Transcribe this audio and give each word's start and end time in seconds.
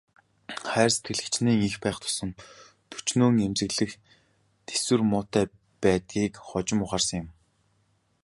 Хайр 0.71 0.91
сэтгэл 0.93 1.21
хэчнээн 1.23 1.59
их 1.69 1.75
байх 1.83 1.97
тусам 2.03 2.29
төчнөөн 2.91 3.35
эмзэгхэн, 3.47 3.91
тэсвэр 4.67 5.01
муутай 5.11 5.45
байдгийг 5.83 6.33
хожим 6.49 6.79
ухаарсан 6.85 7.17
юм. 7.21 7.27